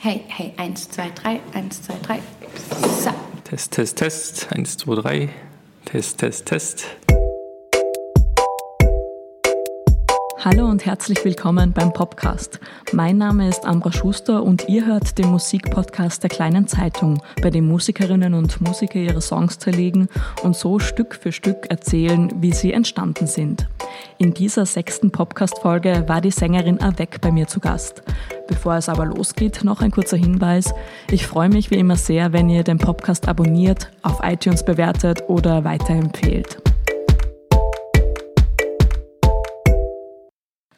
[0.00, 2.20] Hey, hey, eins, zwei, drei, eins, zwei, drei.
[3.02, 3.10] So.
[3.42, 4.46] Test, Test, Test.
[4.52, 5.28] Eins, zwei, drei.
[5.86, 6.84] Test, Test, Test.
[10.40, 12.60] Hallo und herzlich willkommen beim Podcast.
[12.92, 17.66] Mein Name ist Ambra Schuster und ihr hört den Musikpodcast der kleinen Zeitung, bei dem
[17.66, 20.08] Musikerinnen und Musiker ihre Songs zerlegen
[20.44, 23.66] und so Stück für Stück erzählen, wie sie entstanden sind.
[24.18, 28.04] In dieser sechsten Podcast-Folge war die Sängerin Avec bei mir zu Gast.
[28.46, 30.72] Bevor es aber losgeht, noch ein kurzer Hinweis.
[31.10, 35.64] Ich freue mich wie immer sehr, wenn ihr den Podcast abonniert, auf iTunes bewertet oder
[35.64, 36.67] weiterempfehlt.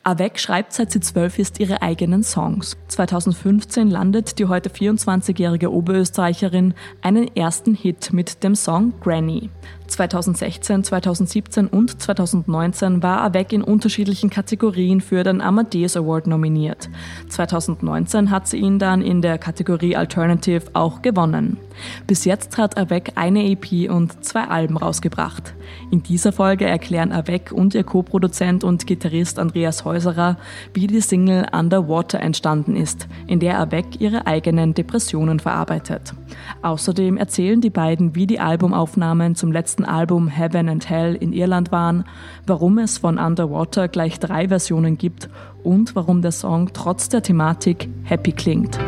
[0.02, 2.78] Avec schreibt seit sie zwölf ist ihre eigenen Songs.
[2.88, 9.50] 2015 landet die heute 24-jährige Oberösterreicherin einen ersten Hit mit dem Song Granny.
[9.90, 16.88] 2016, 2017 und 2019 war Avec in unterschiedlichen Kategorien für den Amadeus Award nominiert.
[17.28, 21.58] 2019 hat sie ihn dann in der Kategorie Alternative auch gewonnen.
[22.06, 25.54] Bis jetzt hat Avec eine EP und zwei Alben rausgebracht.
[25.90, 30.36] In dieser Folge erklären Avec und ihr Co-Produzent und Gitarrist Andreas Häuserer,
[30.74, 36.14] wie die Single Underwater entstanden ist, in der Avec ihre eigenen Depressionen verarbeitet.
[36.62, 41.72] Außerdem erzählen die beiden, wie die Albumaufnahmen zum letzten Album Heaven and Hell in Irland
[41.72, 42.04] waren,
[42.46, 45.28] warum es von Underwater gleich drei Versionen gibt
[45.62, 48.78] und warum der Song trotz der Thematik happy klingt.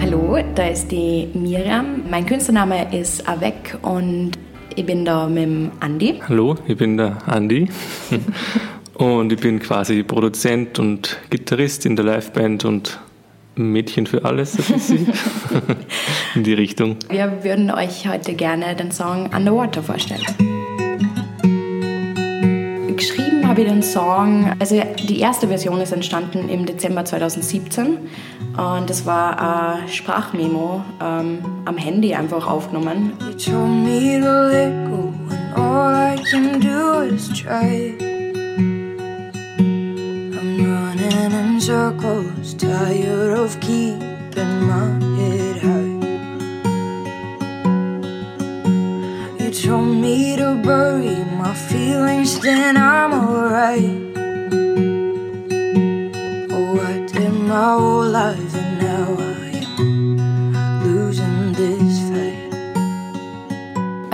[0.00, 2.02] Hallo, da ist die Miriam.
[2.10, 4.32] Mein Künstlername ist Avec und
[4.74, 6.20] ich bin da mit dem Andi.
[6.28, 7.68] Hallo, ich bin der Andi.
[8.98, 12.98] Und ich bin quasi Produzent und Gitarrist in der Liveband und
[13.54, 14.94] Mädchen für alles, so
[16.34, 16.96] in die Richtung.
[17.08, 20.22] Wir würden euch heute gerne den Song Underwater vorstellen.
[22.96, 27.98] Geschrieben habe ich den Song, also die erste Version ist entstanden im Dezember 2017
[28.56, 33.12] und das war ein Sprachmemo ähm, am Handy einfach aufgenommen.
[33.20, 38.15] You told me to let go and all I can do is try.
[41.66, 44.86] Circles, tired of keeping my
[45.18, 45.98] head high.
[49.40, 53.98] You told me to bury my feelings, then I'm alright.
[56.52, 58.45] Oh, I did my whole life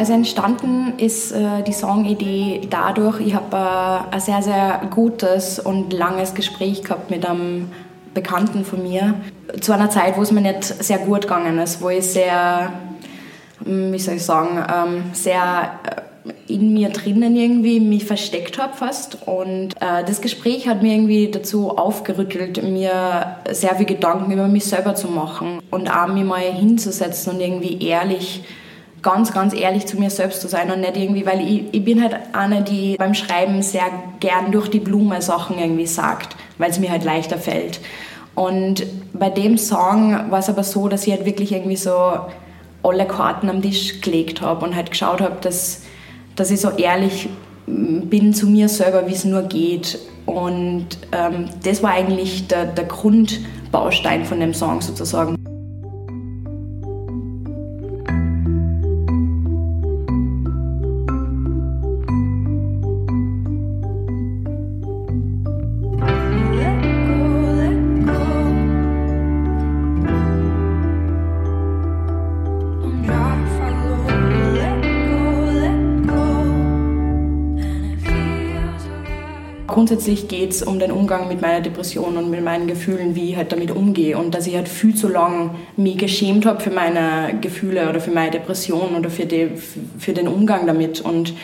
[0.02, 5.92] Also entstanden ist äh, die Songidee dadurch, ich habe äh, ein sehr, sehr gutes und
[5.92, 7.70] langes Gespräch gehabt mit einem
[8.12, 9.14] Bekannten von mir.
[9.60, 12.72] Zu einer Zeit, wo es mir nicht sehr gut gegangen ist, wo ich sehr,
[13.60, 19.19] wie soll ich sagen, ähm, sehr äh, in mir drinnen irgendwie mich versteckt habe fast.
[19.24, 24.64] Und äh, das Gespräch hat mir irgendwie dazu aufgerüttelt, mir sehr viel Gedanken über mich
[24.64, 28.42] selber zu machen und auch mich mal hinzusetzen und irgendwie ehrlich,
[29.02, 32.02] ganz, ganz ehrlich zu mir selbst zu sein und nicht irgendwie, weil ich, ich bin
[32.02, 33.86] halt eine, die beim Schreiben sehr
[34.20, 37.80] gern durch die Blume Sachen irgendwie sagt, weil es mir halt leichter fällt.
[38.34, 42.12] Und bei dem Song war es aber so, dass ich halt wirklich irgendwie so
[42.82, 45.82] alle Karten am Tisch gelegt habe und halt geschaut habe, dass,
[46.36, 47.28] dass ich so ehrlich
[47.66, 49.98] bin zu mir selber, wie es nur geht.
[50.26, 55.41] Und ähm, das war eigentlich der, der Grundbaustein von dem Song sozusagen.
[79.92, 83.36] Grundsätzlich geht es um den Umgang mit meiner Depression und mit meinen Gefühlen, wie ich
[83.36, 84.16] halt damit umgehe.
[84.16, 88.10] Und dass ich halt viel zu lange mich geschämt habe für meine Gefühle oder für
[88.10, 89.50] meine Depression oder für, die,
[89.98, 91.02] für den Umgang damit.
[91.02, 91.34] Und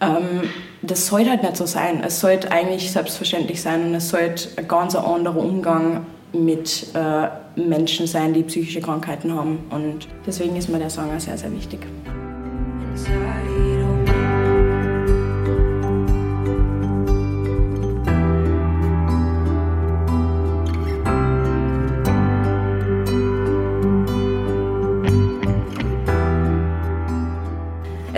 [0.00, 0.48] ähm,
[0.80, 2.02] das sollte halt nicht so sein.
[2.02, 8.06] Es sollte eigentlich selbstverständlich sein und es sollte ein ganz anderer Umgang mit äh, Menschen
[8.06, 9.58] sein, die psychische Krankheiten haben.
[9.68, 11.80] Und deswegen ist mir der Song auch sehr, sehr wichtig.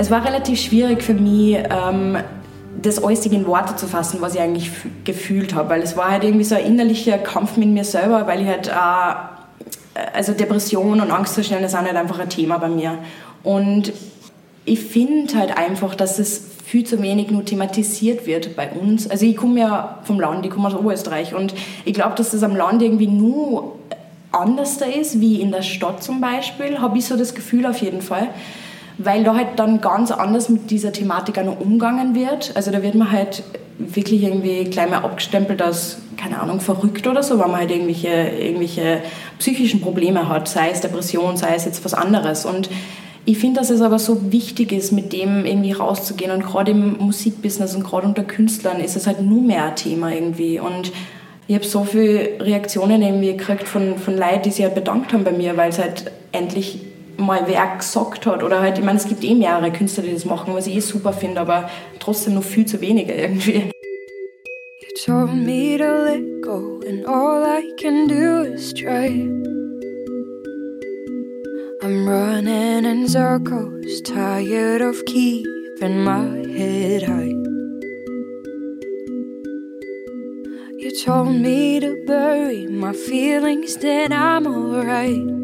[0.04, 2.18] Es war relativ schwierig für mich, ähm,
[2.82, 4.70] das alles in Worte zu fassen, was ich eigentlich
[5.04, 8.42] gefühlt habe, weil es war halt irgendwie so ein innerlicher Kampf mit mir selber, weil
[8.42, 12.98] ich halt äh, also Depression und Angstzustände sind halt einfach ein Thema bei mir.
[13.44, 13.94] Und
[14.66, 19.08] ich finde halt einfach, dass es viel zu wenig nur thematisiert wird bei uns.
[19.08, 21.54] Also ich komme ja vom Land, ich komme aus Oberösterreich und
[21.86, 23.78] ich glaube, dass das am Land irgendwie nur
[24.32, 27.78] anders da ist, wie in der Stadt zum Beispiel, habe ich so das Gefühl auf
[27.78, 28.28] jeden Fall.
[28.99, 32.52] Weil da halt dann ganz anders mit dieser Thematik auch noch umgangen wird.
[32.55, 33.43] Also da wird man halt
[33.79, 38.08] wirklich irgendwie gleich mal abgestempelt als, keine Ahnung, verrückt oder so, weil man halt irgendwelche,
[38.08, 39.00] irgendwelche
[39.38, 42.46] psychischen Probleme hat, sei es Depression, sei es jetzt was anderes.
[42.46, 42.70] Und
[43.26, 46.31] ich finde, dass es aber so wichtig ist, mit dem irgendwie rauszugehen.
[46.31, 50.12] Und gerade im Musikbusiness und gerade unter Künstlern ist es halt nur mehr ein Thema
[50.12, 50.61] irgendwie.
[50.61, 50.93] Und
[51.47, 55.25] ich habe so viele Reaktionen irgendwie gekriegt von, von Leuten, die sich halt bedankt haben
[55.25, 56.81] bei mir, weil es halt endlich
[57.16, 58.43] mal wer gesagt hat.
[58.43, 60.81] Oder halt, ich meine, es gibt eh mehrere Künstler, die das machen, was ich eh
[60.81, 61.70] super finde, aber
[62.00, 63.70] trotzdem noch viel zu wenige irgendwie.
[64.81, 69.08] You told me to let go and all I can do is try.
[71.82, 77.34] I'm running in circles, tired of keeping my head high.
[80.78, 85.44] You told me to bury my feelings, then I'm alright.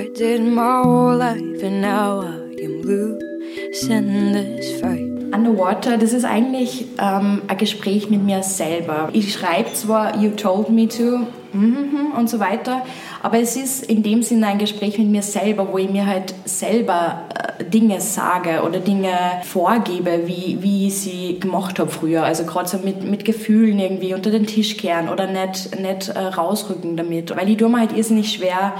[0.00, 5.02] I my whole life and now I am losing this fight.
[5.34, 9.10] Underwater, das ist eigentlich ähm, ein Gespräch mit mir selber.
[9.12, 12.82] Ich schreibe zwar You told me to mm und so weiter,
[13.22, 16.34] aber es ist in dem Sinne ein Gespräch mit mir selber, wo ich mir halt
[16.44, 17.24] selber
[17.58, 19.12] äh, Dinge sage oder Dinge
[19.44, 22.24] vorgebe, wie, wie ich sie gemacht habe früher.
[22.24, 26.18] Also gerade so mit, mit Gefühlen irgendwie unter den Tisch kehren oder nicht, nicht äh,
[26.18, 27.36] rausrücken damit.
[27.36, 28.74] Weil ich tue mir halt irrsinnig schwer,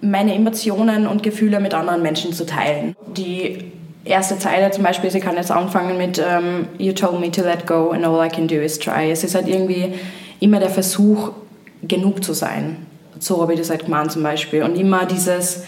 [0.00, 2.94] meine Emotionen und Gefühle mit anderen Menschen zu teilen.
[3.16, 3.72] Die
[4.04, 7.42] erste Zeile zum Beispiel, sie kann jetzt anfangen mit um, ähm, You told me to
[7.42, 9.10] let go and all I can do is try.
[9.10, 9.94] Es ist halt irgendwie
[10.40, 11.32] immer der Versuch,
[11.86, 12.86] genug zu sein
[13.24, 14.62] so habe ich das halt gemacht zum Beispiel.
[14.62, 15.64] Und immer dieses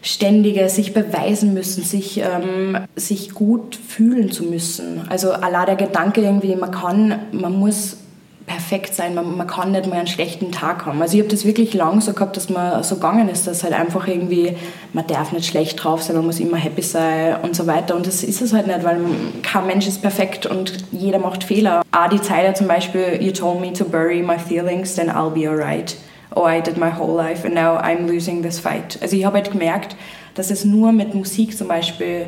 [0.00, 5.02] ständige sich beweisen müssen, sich, ähm, sich gut fühlen zu müssen.
[5.08, 7.98] Also allein der Gedanke irgendwie, man kann, man muss
[8.46, 11.00] perfekt sein, man, man kann nicht mal einen schlechten Tag haben.
[11.00, 13.74] Also ich habe das wirklich lang so gehabt, dass man so gegangen ist, dass halt
[13.74, 14.56] einfach irgendwie,
[14.92, 17.94] man darf nicht schlecht drauf sein, man muss immer happy sein und so weiter.
[17.94, 18.98] Und das ist es halt nicht, weil
[19.42, 21.82] kein Mensch ist perfekt und jeder macht Fehler.
[21.92, 25.48] Auch die Zeile zum Beispiel, you told me to bury my feelings, then I'll be
[25.48, 25.96] alright
[26.34, 28.98] oh, I did my whole life and now I'm losing this fight.
[29.00, 29.96] Also ich habe halt gemerkt,
[30.34, 32.26] dass es nur mit Musik zum Beispiel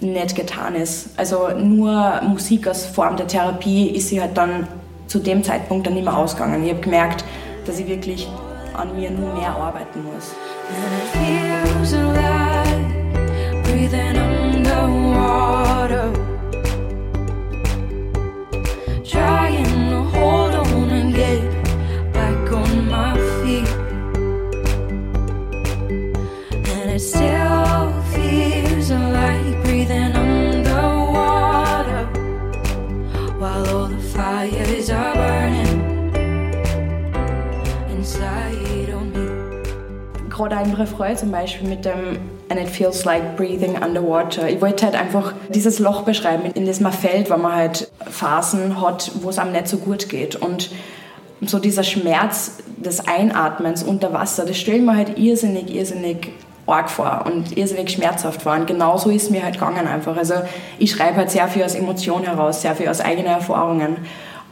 [0.00, 1.10] nicht getan ist.
[1.16, 4.68] Also nur Musik als Form der Therapie ist sie halt dann
[5.08, 6.62] zu dem Zeitpunkt dann mehr ausgegangen.
[6.64, 7.24] Ich habe gemerkt,
[7.66, 8.28] dass ich wirklich
[8.74, 10.34] an mir nur mehr arbeiten muss.
[16.08, 16.37] Trying
[40.38, 44.48] Gerade ein Refrain zum Beispiel mit dem And it feels like breathing underwater.
[44.48, 48.80] Ich wollte halt einfach dieses Loch beschreiben, in das man fällt, wenn man halt Phasen
[48.80, 50.36] hat, wo es einem nicht so gut geht.
[50.36, 50.70] Und
[51.40, 56.30] so dieser Schmerz des Einatmens unter Wasser, das stelle ich mir halt irrsinnig, irrsinnig
[56.68, 58.52] arg vor und irrsinnig schmerzhaft vor.
[58.52, 60.16] Und genauso ist mir halt gegangen einfach.
[60.16, 60.34] Also
[60.78, 63.96] ich schreibe halt sehr viel aus Emotion heraus, sehr viel aus eigenen Erfahrungen.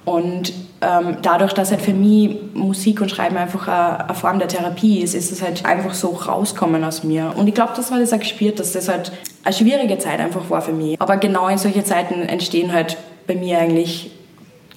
[0.06, 4.46] Und ähm, dadurch, dass halt für mich Musik und Schreiben einfach eine, eine Form der
[4.46, 7.34] Therapie ist, ist es halt einfach so rauskommen aus mir.
[7.36, 9.10] Und ich glaube, das war das auch gespürt, dass das halt
[9.42, 11.00] eine schwierige Zeit einfach war für mich.
[11.00, 12.96] Aber genau in solche Zeiten entstehen halt
[13.26, 14.12] bei mir eigentlich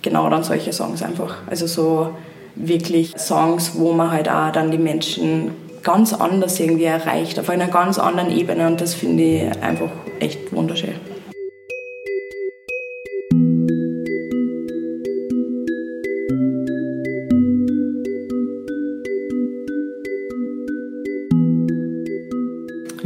[0.02, 1.36] genau dann solche Songs einfach.
[1.48, 2.10] Also so
[2.56, 5.52] wirklich Songs, wo man halt auch dann die Menschen
[5.84, 10.52] ganz anders irgendwie erreicht, auf einer ganz anderen Ebene und das finde ich einfach echt
[10.52, 10.96] wunderschön.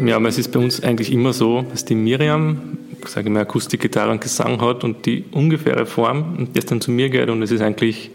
[0.06, 2.78] Ja, aber es ist bei uns eigentlich immer so, dass die Miriam
[3.10, 6.92] sage ich mal, Akustikgitarre und Gesang hat und die ungefähre Form und das dann zu
[6.92, 8.12] mir geht und es ist eigentlich,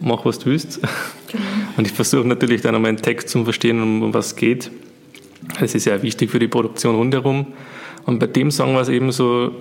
[0.00, 0.80] mach was du willst.
[1.30, 1.44] Genau.
[1.76, 4.70] Und ich versuche natürlich dann einmal einen Text zu verstehen, um was es geht.
[5.60, 7.46] Das ist sehr wichtig für die Produktion rundherum.
[8.04, 9.52] Und bei dem Song war es eben so,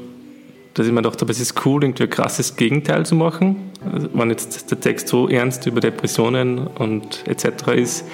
[0.74, 3.72] dass ich mir gedacht habe, es ist cool, irgendwie ein krasses Gegenteil zu machen.
[3.94, 7.74] Also, wenn jetzt der Text so ernst über Depressionen und etc.
[7.76, 8.06] ist,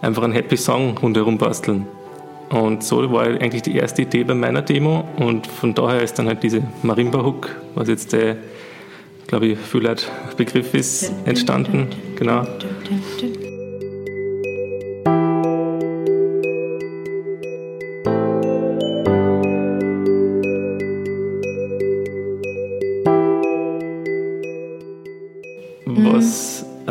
[0.00, 1.86] einfach einen Happy Song rundherum basteln.
[2.50, 6.26] Und so war eigentlich die erste Idee bei meiner Demo und von daher ist dann
[6.26, 8.36] halt diese Marimba-Hook, was jetzt der,
[9.26, 9.88] glaube ich, viel
[10.36, 11.88] Begriff ist, entstanden.
[12.16, 12.46] Genau.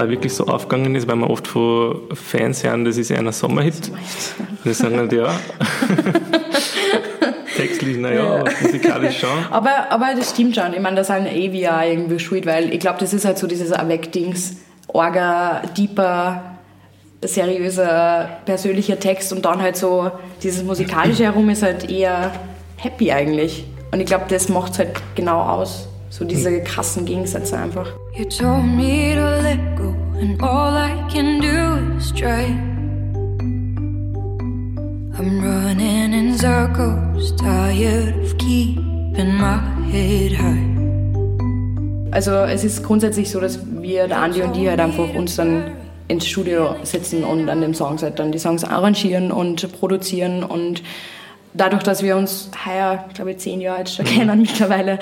[0.03, 3.31] Auch wirklich so aufgegangen ist, weil man oft von Fans hören, das ist ja ein
[3.31, 3.89] Sommerhit.
[3.89, 5.33] Und die sagen halt, ja.
[7.55, 8.43] Textlich, naja, ja.
[8.61, 9.29] musikalisch schon.
[9.51, 10.73] Aber, aber das stimmt schon.
[10.73, 13.37] Ich meine, da sind eh wir auch irgendwie schuld, weil ich glaube, das ist halt
[13.37, 14.57] so dieses Avec-Dings,
[14.87, 16.57] Orga, deeper,
[17.23, 22.31] seriöser, persönlicher Text und dann halt so dieses musikalische herum ist halt eher
[22.77, 23.65] happy eigentlich.
[23.91, 25.87] Und ich glaube, das macht es halt genau aus.
[26.09, 27.87] So diese krassen Gegensätze einfach.
[28.15, 29.92] You told me to let go
[30.23, 32.45] and all I can do is try.
[35.19, 39.59] I'm running in circles, tired of keeping my
[39.91, 40.69] head high.
[42.11, 45.71] Also es ist grundsätzlich so, dass wir, der Andi und die halt einfach uns dann
[46.07, 50.83] ins Studio setzen und an dem Song halt dann die Songs arrangieren und produzieren und
[51.53, 54.99] dadurch, dass wir uns heuer, glaube ich, zehn Jahre jetzt schon kennen mittlerweile,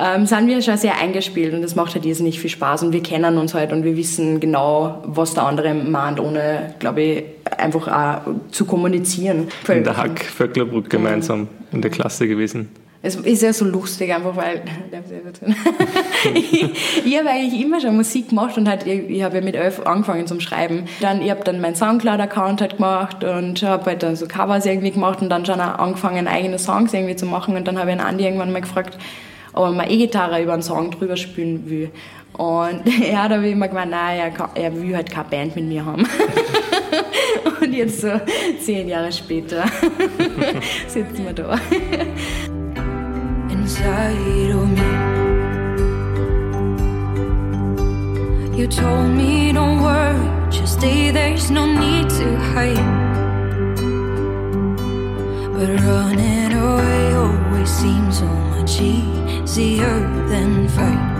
[0.00, 3.02] ähm, sind wir schon sehr eingespielt und das macht halt nicht viel Spaß und wir
[3.02, 7.24] kennen uns halt und wir wissen genau, was der andere meint, ohne, glaube ich,
[7.58, 9.48] einfach auch zu kommunizieren.
[9.68, 12.68] In der Hack Vöcklerbruck gemeinsam in der Klasse gewesen.
[13.04, 14.62] Es ist ja so lustig einfach, weil
[16.34, 20.28] ich, habe eigentlich immer schon Musik gemacht und halt, ich, habe ja mit elf angefangen
[20.28, 20.84] zum Schreiben.
[21.00, 24.92] Dann, ich habe dann meinen Soundcloud-Account halt gemacht und habe halt dann so Covers irgendwie
[24.92, 27.56] gemacht und dann schon angefangen, eigene Songs irgendwie zu machen.
[27.56, 28.96] Und dann habe ich einen Andi irgendwann mal gefragt,
[29.52, 31.90] ob er mal E-Gitarre über einen Song drüber spielen will.
[32.34, 35.64] Und er hat aber immer gemeint, nein, er, kann, er will halt keine Band mit
[35.64, 36.06] mir haben.
[37.60, 38.12] und jetzt so
[38.60, 39.64] zehn Jahre später
[40.86, 41.58] sitzen wir da
[43.62, 44.92] inside of me.
[48.58, 52.88] You told me don't worry, just stay, there's no need to hide.
[55.54, 59.96] But running away always seems so much easier
[60.30, 61.11] than fight.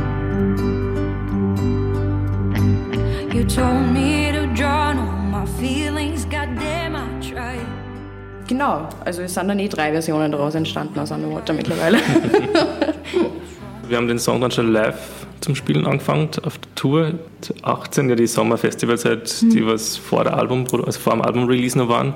[8.52, 11.96] Genau, also es sind dann eh drei Versionen daraus entstanden aus Underwater mittlerweile.
[13.88, 14.98] Wir haben den Song dann schon live
[15.40, 17.14] zum Spielen angefangen auf der Tour.
[17.62, 19.50] 18 ja die Sommerfestivalzeit, mhm.
[19.50, 22.12] die was vor der Album, also vor dem Album-Release noch waren.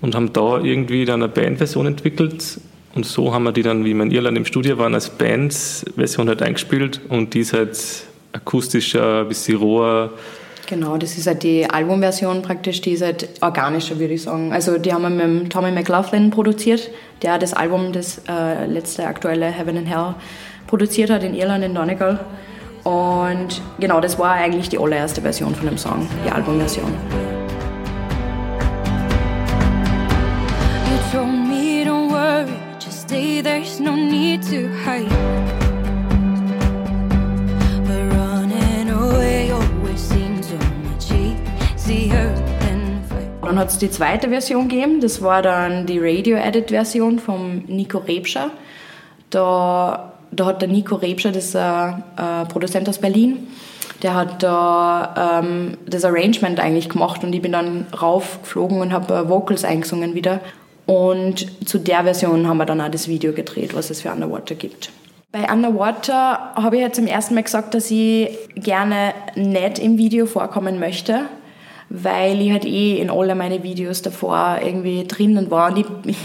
[0.00, 2.58] Und haben da irgendwie dann eine Bandversion entwickelt.
[2.94, 6.28] Und so haben wir die dann, wie wir in Irland im Studio waren, als Bandversion
[6.28, 7.02] halt eingespielt.
[7.10, 10.12] Und die ist halt akustischer, ein bisschen roher,
[10.72, 14.54] Genau, das ist halt die Albumversion praktisch, die ist halt organischer, würde ich sagen.
[14.54, 16.88] Also die haben wir mit Tommy McLaughlin produziert,
[17.20, 20.14] der das Album, das äh, letzte aktuelle Heaven and Hell,
[20.66, 22.20] produziert hat in Irland, in Donegal.
[22.84, 26.90] Und genau, das war eigentlich die allererste Version von dem Song, die Albumversion.
[30.86, 32.50] You told me don't worry,
[32.82, 35.41] just stay, there's no need to hide.
[43.62, 48.50] Hat es die zweite Version gegeben, das war dann die Radio-Edit-Version von Nico Rebscher.
[49.30, 52.02] Da, da hat der Nico Rebscher, das ist ein,
[52.48, 53.46] Produzent aus Berlin,
[54.02, 59.28] der hat da ähm, das Arrangement eigentlich gemacht und ich bin dann raufgeflogen und habe
[59.28, 60.40] Vocals eingesungen wieder.
[60.86, 64.56] Und zu der Version haben wir dann auch das Video gedreht, was es für Underwater
[64.56, 64.90] gibt.
[65.30, 70.26] Bei Underwater habe ich ja zum ersten Mal gesagt, dass ich gerne nicht im Video
[70.26, 71.26] vorkommen möchte
[71.94, 75.86] weil ich halt eh in alle meine Videos davor irgendwie drinnen war und ich,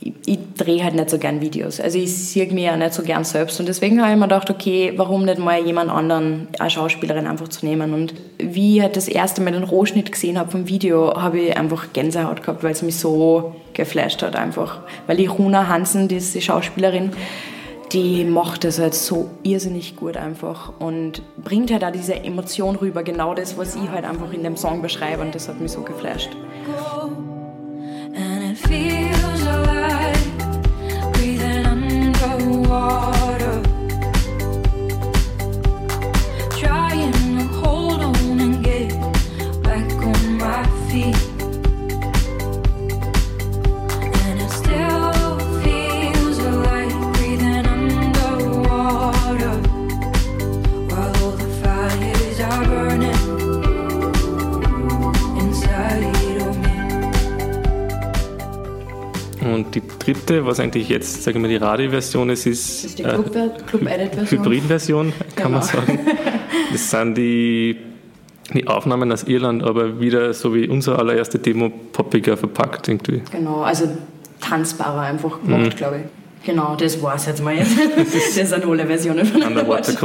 [0.00, 1.80] ich, ich drehe halt nicht so gern Videos.
[1.80, 4.50] Also ich sehe mich ja nicht so gern selbst und deswegen habe ich mir gedacht,
[4.50, 8.96] okay, warum nicht mal jemand anderen als Schauspielerin einfach zu nehmen und wie ich halt
[8.96, 12.72] das erste Mal den Rohschnitt gesehen habe vom Video, habe ich einfach Gänsehaut gehabt, weil
[12.72, 14.80] es mich so geflasht hat einfach.
[15.06, 17.12] Weil die Runa Hansen, die ist die Schauspielerin,
[17.92, 23.02] die macht das halt so irrsinnig gut einfach und bringt halt auch diese Emotion rüber,
[23.02, 25.82] genau das, was ich halt einfach in dem Song beschreibe und das hat mich so
[25.82, 26.30] geflasht.
[28.14, 30.18] And it feels alive,
[31.12, 33.26] breathing underwater.
[40.96, 41.25] Und die
[60.06, 63.82] dritte, was eigentlich jetzt, sagen wir, die Radioversion ist, ist, ist die Club, äh, Club
[64.30, 65.58] Hybridversion, kann genau.
[65.58, 66.00] man sagen.
[66.72, 67.76] Das sind die,
[68.54, 73.22] die Aufnahmen aus Irland, aber wieder so wie unsere allererste Demo poppiger verpackt irgendwie.
[73.30, 73.88] Genau, also
[74.40, 75.76] tanzbarer einfach gemacht, mhm.
[75.76, 76.46] glaube ich.
[76.46, 77.76] Genau, das war es jetzt mal jetzt.
[77.96, 79.92] Das, sind alle Versionen von Underwater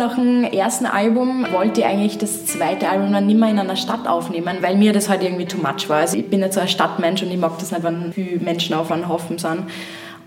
[0.00, 3.76] Nach dem ersten Album wollte ich eigentlich das zweite Album dann nicht mehr in einer
[3.76, 5.98] Stadt aufnehmen, weil mir das halt irgendwie too much war.
[5.98, 8.74] Also ich bin nicht so ein Stadtmensch und ich mag das nicht, wenn viele Menschen
[8.74, 9.64] auf einen Haufen sind.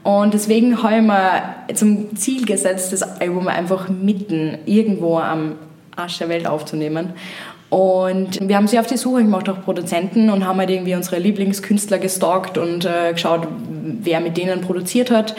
[0.04, 5.54] Und deswegen habe ich mir zum Ziel gesetzt, das Album einfach mitten irgendwo am
[5.96, 7.14] Arsch der Welt aufzunehmen.
[7.72, 11.18] Und wir haben sie auf die Suche gemacht nach Produzenten und haben halt irgendwie unsere
[11.18, 13.48] Lieblingskünstler gestalkt und äh, geschaut,
[14.04, 15.34] wer mit denen produziert hat.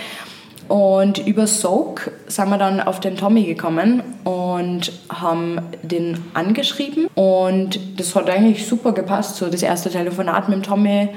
[0.68, 7.06] Und über Soak sind wir dann auf den Tommy gekommen und haben den angeschrieben.
[7.14, 11.08] Und das hat eigentlich super gepasst, so das erste Telefonat mit dem Tommy.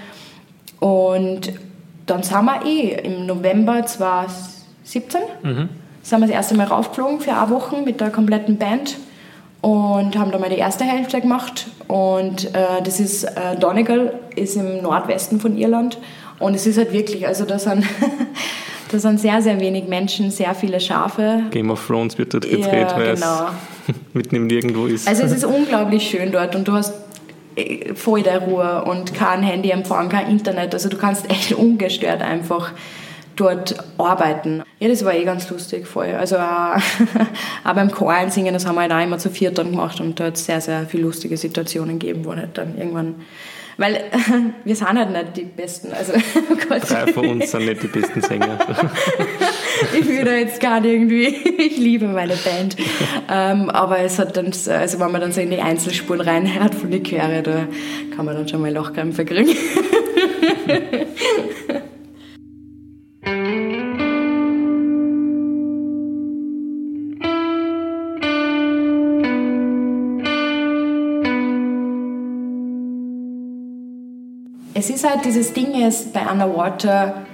[0.80, 1.54] Und
[2.06, 5.70] dann sind wir eh im November 2017, mhm.
[6.02, 8.98] sind wir das erste Mal raufgeflogen für eine Woche mit der kompletten Band
[9.62, 11.68] und haben da mal die erste Hälfte gemacht.
[11.88, 15.98] Und äh, das ist, äh, Donegal ist im Nordwesten von Irland.
[16.40, 17.84] Und es ist halt wirklich, also da sind
[18.92, 21.44] Da sind sehr, sehr wenig Menschen, sehr viele Schafe.
[21.52, 23.50] Game of Thrones wird dort gedreht, ja, weil genau.
[23.88, 25.08] es mitten im Nirgendwo ist.
[25.08, 26.94] Also es ist unglaublich schön dort und du hast
[27.56, 30.74] äh, voll der Ruhe und kein Handyempfang, kein Internet.
[30.74, 32.72] Also du kannst echt ungestört einfach
[33.38, 34.64] dort arbeiten.
[34.80, 36.14] Ja, das war eh ganz lustig voll.
[36.14, 36.76] Also auch,
[37.64, 40.20] auch beim Choral singen, das haben wir halt auch immer zu viert dann gemacht und
[40.20, 43.16] da hat es sehr, sehr viele lustige Situationen gegeben, wo halt dann irgendwann
[43.78, 44.06] weil
[44.66, 45.94] wir sind halt nicht die Besten.
[45.94, 46.14] Also,
[46.50, 48.58] oh Drei von uns sind nicht die besten Sänger.
[49.94, 52.76] ich will da jetzt gar nicht irgendwie, ich liebe meine Band.
[53.30, 56.90] Ähm, aber es hat dann, also wenn man dann so in die Einzelspuren reinhört von
[56.90, 57.68] den Chöre, da
[58.16, 59.56] kann man dann schon mal Lochkrämpfe kriegen.
[74.78, 77.26] Es ist halt dieses Ding ist bei Underwater,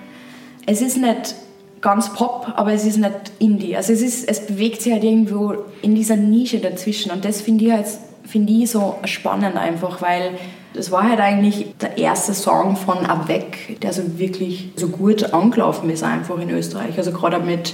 [0.65, 1.35] es ist nicht
[1.81, 3.75] ganz Pop, aber es ist nicht Indie.
[3.75, 7.65] Also es, ist, es bewegt sich halt irgendwo in dieser Nische dazwischen und das finde
[7.65, 7.87] ich, halt,
[8.25, 10.31] find ich so spannend einfach, weil
[10.73, 15.89] das war halt eigentlich der erste Song von Avec, der so wirklich so gut angelaufen
[15.89, 16.97] ist einfach in Österreich.
[16.97, 17.73] Also gerade mit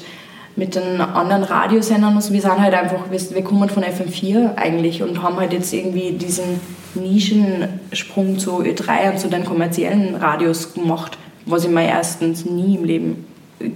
[0.60, 2.16] mit den anderen Radiosendern.
[2.16, 6.12] Also wir sind halt einfach, wir, kommen von FM4 eigentlich und haben halt jetzt irgendwie
[6.12, 6.60] diesen
[6.94, 12.84] Nischensprung zu Ö3 und zu den kommerziellen Radios gemacht, was ich mir erstens nie im
[12.84, 13.26] Leben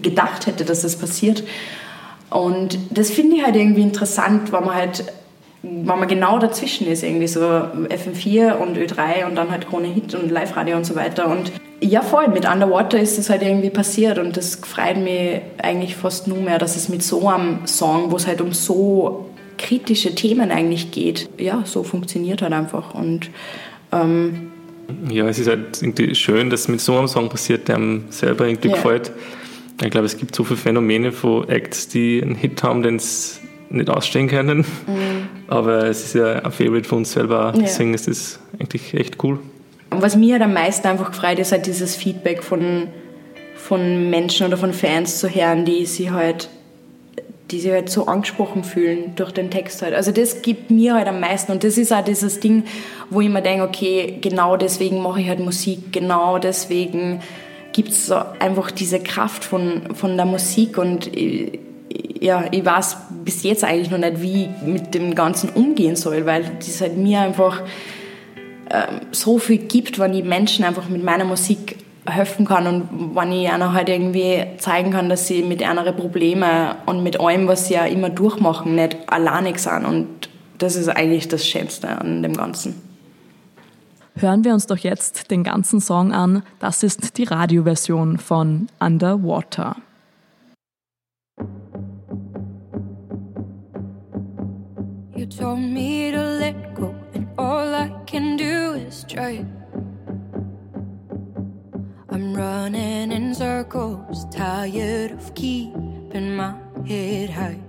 [0.02, 1.43] gedacht hätte, dass das passiert.
[2.30, 5.06] Und das finde ich halt irgendwie interessant, weil man halt
[5.63, 10.13] wenn man genau dazwischen ist, irgendwie so FM4 und Ö3 und dann halt Krone Hit
[10.13, 11.30] und Live-Radio und so weiter.
[11.30, 15.95] Und ja, voll, mit Underwater ist das halt irgendwie passiert und das freut mich eigentlich
[15.95, 20.13] fast nur mehr, dass es mit so einem Song, wo es halt um so kritische
[20.15, 23.30] Themen eigentlich geht, ja, so funktioniert halt einfach und
[23.91, 24.52] ähm,
[25.10, 28.06] ja, es ist halt irgendwie schön, dass es mit so einem Song passiert, der einem
[28.10, 28.76] selber irgendwie ja.
[28.76, 29.12] gefällt.
[29.82, 33.39] Ich glaube, es gibt so viele Phänomene von Acts, die einen Hit haben, den es
[33.69, 34.60] nicht ausstehen können.
[34.88, 35.30] Mhm.
[35.54, 37.96] Aber es ist ja ein Favorite von uns selber, deswegen ja.
[37.96, 39.39] ist das eigentlich echt cool.
[39.92, 42.88] Und was mir halt am meisten einfach gefreut ist halt dieses Feedback von,
[43.56, 46.50] von Menschen oder von Fans zu hören, die sich halt
[47.52, 49.94] die sich halt so angesprochen fühlen durch den Text halt.
[49.94, 52.63] Also das gibt mir halt am meisten und das ist auch dieses Ding,
[53.12, 57.22] wo ich mir denke, okay, genau deswegen mache ich halt Musik, genau deswegen
[57.74, 61.60] gibt es so einfach diese Kraft von, von der Musik und ich,
[62.19, 66.25] ja, ich weiß bis jetzt eigentlich noch nicht, wie ich mit dem Ganzen umgehen soll,
[66.25, 67.62] weil das halt mir einfach
[68.69, 73.32] ähm, so viel gibt, wenn ich Menschen einfach mit meiner Musik helfen kann und wenn
[73.32, 77.67] ich einer halt irgendwie zeigen kann, dass sie mit anderen Problemen und mit allem, was
[77.67, 80.08] sie ja immer durchmachen, nicht alleinig sind und
[80.58, 82.82] das ist eigentlich das Schönste an dem Ganzen.
[84.15, 86.43] Hören wir uns doch jetzt den ganzen Song an.
[86.60, 89.77] Das ist die Radioversion von Underwater.
[95.38, 99.43] Told me to let go and All I can do is try.
[102.10, 107.60] I'm running in circles, tired of keeping my head high.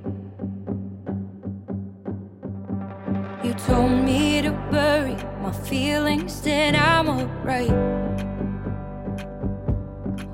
[3.43, 7.71] You told me to bury my feelings, that I'm alright.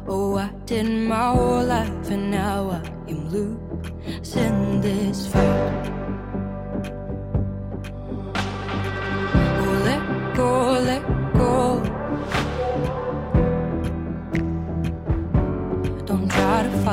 [0.08, 5.99] Oh, I did my whole life, and now I am losing this fight.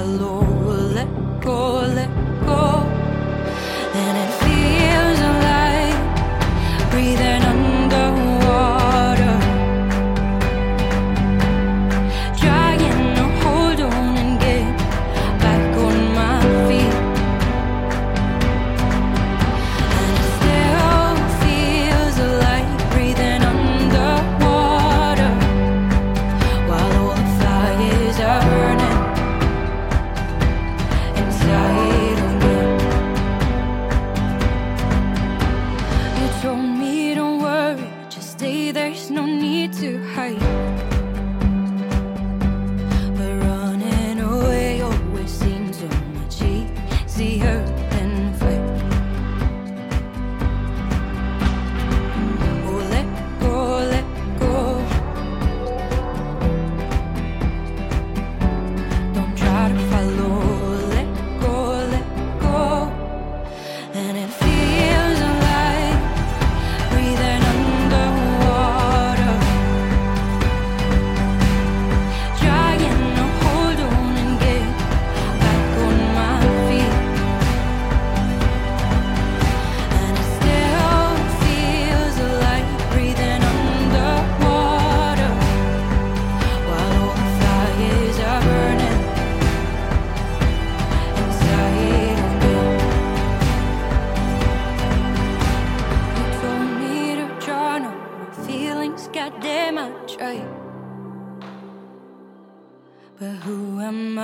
[0.08, 0.41] Try to follow,
[0.93, 2.16] let go, let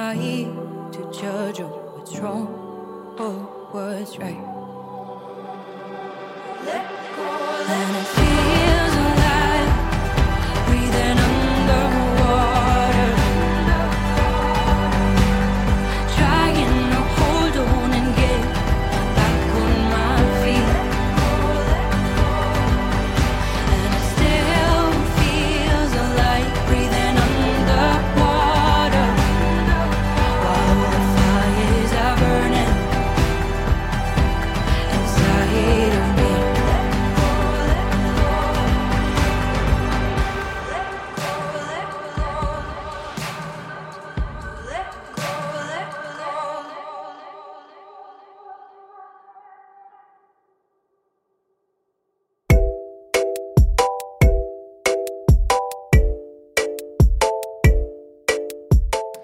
[0.05, 0.15] I
[0.91, 2.47] to judge of what's wrong
[3.17, 3.31] or
[3.71, 4.37] what's right?
[6.65, 7.23] Let go,
[7.69, 8.22] let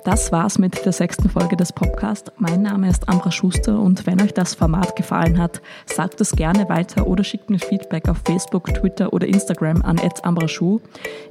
[0.10, 2.32] Das war's mit der sechsten Folge des Podcasts.
[2.40, 6.68] Mein Name ist Ambra Schuster und wenn euch das Format gefallen hat, sagt es gerne
[6.68, 10.80] weiter oder schickt mir Feedback auf Facebook, Twitter oder Instagram an ambraschuh.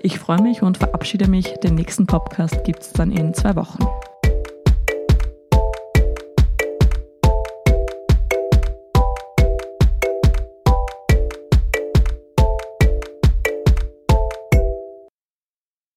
[0.00, 1.54] Ich freue mich und verabschiede mich.
[1.54, 3.84] Den nächsten Podcast gibt's dann in zwei Wochen.